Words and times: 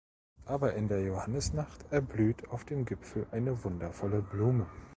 Aber 0.47 0.73
in 0.73 0.87
der 0.87 1.03
Johannisnacht 1.03 1.85
erblüht 1.91 2.49
auf 2.49 2.65
dem 2.65 2.85
Gipfel 2.85 3.27
eine 3.29 3.63
wundervolle 3.63 4.23
Blume. 4.23 4.65